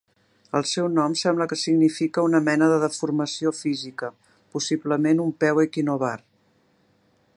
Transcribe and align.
El 0.59 0.63
seu 0.69 0.87
nom 0.93 1.15
sembla 1.19 1.45
que 1.51 1.57
significa 1.63 2.23
una 2.29 2.41
mena 2.47 2.69
de 2.71 2.79
deformació 2.85 3.53
física, 3.59 4.09
possiblement 4.57 5.23
un 5.27 5.31
peu 5.45 5.63
equinovar. 5.67 6.15